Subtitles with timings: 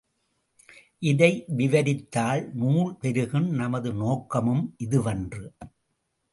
[1.01, 1.29] இதை
[1.49, 5.43] விவரித்தால் நூல் பெருகும் நமது நோக்கமும் இதுவன்று!